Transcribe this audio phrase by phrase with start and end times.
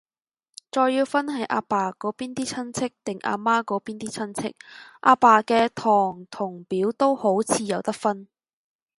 [0.71, 4.55] 再要分係阿爸嗰邊啲親戚，定阿媽嗰邊啲親戚，
[5.01, 8.27] 阿爸嘅堂同表都好似有得分